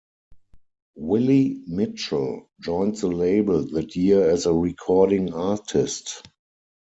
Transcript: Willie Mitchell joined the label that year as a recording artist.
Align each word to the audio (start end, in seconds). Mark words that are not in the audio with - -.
Willie 0.95 1.61
Mitchell 1.67 2.49
joined 2.59 2.95
the 2.95 3.05
label 3.07 3.61
that 3.73 3.95
year 3.95 4.31
as 4.31 4.47
a 4.47 4.51
recording 4.51 5.31
artist. 5.31 6.23